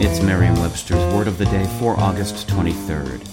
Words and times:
It's 0.00 0.22
Merriam 0.22 0.54
Webster's 0.60 1.04
Word 1.14 1.28
of 1.28 1.38
the 1.38 1.44
Day 1.44 1.66
for 1.78 1.98
August 1.98 2.48
23rd. 2.48 3.28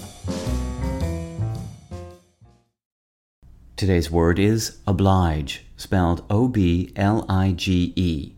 Today's 3.76 4.12
word 4.12 4.40
is 4.40 4.80
oblige, 4.86 5.66
spelled 5.78 6.24
O 6.30 6.48
B 6.48 6.92
L 6.96 7.26
I 7.30 7.54
G 7.54 7.94
E. 7.96 8.34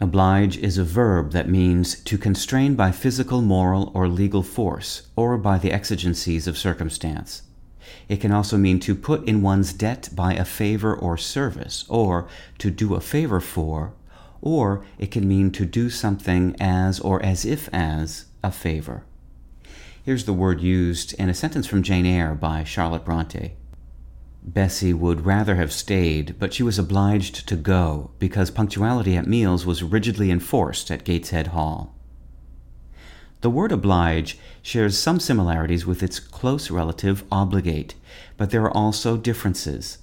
Oblige 0.00 0.58
is 0.58 0.78
a 0.78 0.84
verb 0.84 1.32
that 1.32 1.48
means 1.48 2.00
to 2.02 2.18
constrain 2.18 2.74
by 2.74 2.90
physical, 2.90 3.40
moral, 3.40 3.92
or 3.94 4.08
legal 4.08 4.42
force, 4.42 5.08
or 5.14 5.38
by 5.38 5.58
the 5.58 5.72
exigencies 5.72 6.46
of 6.46 6.58
circumstance. 6.58 7.42
It 8.08 8.20
can 8.20 8.32
also 8.32 8.56
mean 8.56 8.80
to 8.80 8.94
put 8.94 9.26
in 9.28 9.42
one's 9.42 9.72
debt 9.72 10.08
by 10.14 10.34
a 10.34 10.44
favor 10.44 10.94
or 10.94 11.16
service, 11.16 11.84
or 11.88 12.26
to 12.58 12.70
do 12.70 12.94
a 12.94 13.00
favor 13.00 13.40
for, 13.40 13.92
or 14.42 14.84
it 14.98 15.10
can 15.10 15.26
mean 15.26 15.50
to 15.52 15.64
do 15.64 15.88
something 15.88 16.54
as 16.60 17.00
or 17.00 17.22
as 17.22 17.46
if 17.46 17.70
as 17.72 18.26
a 18.42 18.50
favor. 18.50 19.04
Here's 20.04 20.24
the 20.24 20.32
word 20.32 20.60
used 20.60 21.14
in 21.14 21.28
a 21.28 21.34
sentence 21.34 21.66
from 21.66 21.84
Jane 21.84 22.04
Eyre 22.04 22.34
by 22.34 22.64
Charlotte 22.64 23.04
Bronte. 23.04 23.52
Bessie 24.42 24.92
would 24.92 25.24
rather 25.24 25.54
have 25.54 25.72
stayed, 25.72 26.34
but 26.40 26.52
she 26.52 26.64
was 26.64 26.76
obliged 26.76 27.46
to 27.48 27.54
go 27.54 28.10
because 28.18 28.50
punctuality 28.50 29.16
at 29.16 29.28
meals 29.28 29.64
was 29.64 29.84
rigidly 29.84 30.32
enforced 30.32 30.90
at 30.90 31.04
Gateshead 31.04 31.48
Hall. 31.48 31.94
The 33.42 33.50
word 33.50 33.70
oblige 33.70 34.38
shares 34.60 34.98
some 34.98 35.20
similarities 35.20 35.86
with 35.86 36.02
its 36.02 36.18
close 36.18 36.70
relative 36.70 37.24
obligate, 37.30 37.94
but 38.36 38.50
there 38.50 38.62
are 38.62 38.76
also 38.76 39.16
differences. 39.16 39.98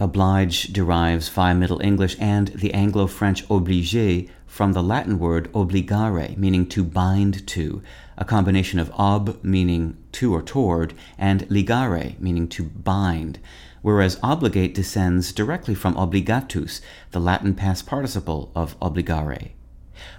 Oblige 0.00 0.72
derives 0.72 1.28
via 1.28 1.54
Middle 1.54 1.80
English 1.80 2.16
and 2.18 2.48
the 2.48 2.74
Anglo 2.74 3.06
French 3.06 3.44
obliger 3.48 4.28
from 4.44 4.72
the 4.72 4.82
Latin 4.82 5.20
word 5.20 5.48
obligare, 5.52 6.36
meaning 6.36 6.66
to 6.66 6.82
bind 6.82 7.46
to, 7.46 7.80
a 8.18 8.24
combination 8.24 8.80
of 8.80 8.90
ob, 8.98 9.38
meaning 9.44 9.96
to 10.10 10.34
or 10.34 10.42
toward, 10.42 10.94
and 11.16 11.48
ligare, 11.48 12.18
meaning 12.18 12.48
to 12.48 12.64
bind, 12.64 13.38
whereas 13.82 14.18
obligate 14.20 14.74
descends 14.74 15.32
directly 15.32 15.76
from 15.76 15.94
obligatus, 15.94 16.80
the 17.12 17.20
Latin 17.20 17.54
past 17.54 17.86
participle 17.86 18.50
of 18.56 18.76
obligare. 18.80 19.52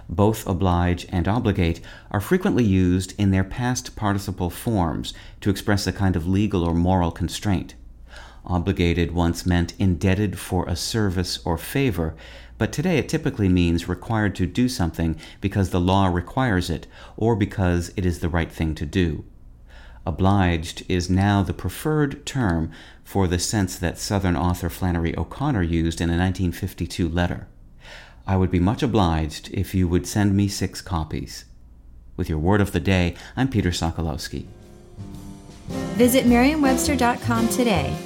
Both 0.08 0.46
oblige 0.46 1.06
and 1.10 1.28
obligate 1.28 1.82
are 2.10 2.20
frequently 2.20 2.64
used 2.64 3.12
in 3.18 3.30
their 3.30 3.44
past 3.44 3.94
participle 3.94 4.48
forms 4.48 5.12
to 5.42 5.50
express 5.50 5.86
a 5.86 5.92
kind 5.92 6.16
of 6.16 6.26
legal 6.26 6.64
or 6.64 6.72
moral 6.72 7.10
constraint. 7.10 7.74
Obligated 8.46 9.12
once 9.12 9.44
meant 9.44 9.74
indebted 9.78 10.38
for 10.38 10.68
a 10.68 10.76
service 10.76 11.40
or 11.44 11.58
favor, 11.58 12.14
but 12.58 12.72
today 12.72 12.98
it 12.98 13.08
typically 13.08 13.48
means 13.48 13.88
required 13.88 14.36
to 14.36 14.46
do 14.46 14.68
something 14.68 15.18
because 15.40 15.70
the 15.70 15.80
law 15.80 16.06
requires 16.06 16.70
it 16.70 16.86
or 17.16 17.34
because 17.34 17.92
it 17.96 18.06
is 18.06 18.20
the 18.20 18.28
right 18.28 18.50
thing 18.50 18.74
to 18.76 18.86
do. 18.86 19.24
Obliged 20.06 20.84
is 20.88 21.10
now 21.10 21.42
the 21.42 21.52
preferred 21.52 22.24
term 22.24 22.70
for 23.02 23.26
the 23.26 23.40
sense 23.40 23.76
that 23.76 23.98
Southern 23.98 24.36
author 24.36 24.70
Flannery 24.70 25.16
O'Connor 25.18 25.62
used 25.62 26.00
in 26.00 26.08
a 26.08 26.16
1952 26.16 27.08
letter. 27.08 27.48
I 28.28 28.36
would 28.36 28.52
be 28.52 28.60
much 28.60 28.82
obliged 28.82 29.50
if 29.52 29.74
you 29.74 29.88
would 29.88 30.06
send 30.06 30.36
me 30.36 30.46
six 30.46 30.80
copies. 30.80 31.44
With 32.16 32.28
your 32.28 32.38
word 32.38 32.60
of 32.60 32.70
the 32.70 32.80
day, 32.80 33.16
I'm 33.36 33.48
Peter 33.48 33.70
Sokolowski. 33.70 34.46
Visit 35.96 36.26
Merriam-Webster.com 36.26 37.48
today 37.48 38.05